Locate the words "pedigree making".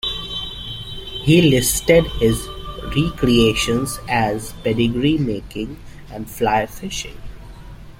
4.63-5.77